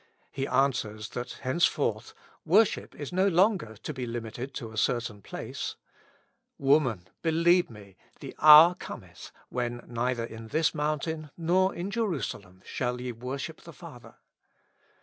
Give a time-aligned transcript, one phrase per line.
[0.31, 5.21] He answers that henceforth wor ship is no longer to be limited to a certain
[5.21, 5.75] place:
[6.17, 12.99] *' Woman, believe Me, the hour cometh, when neither in this mountain, nor in Jerusalem, shall
[12.99, 14.15] ye worship the Father."